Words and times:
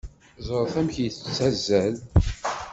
Ẓret 0.47 0.75
amek 0.79 0.95
yettazzal! 1.03 1.95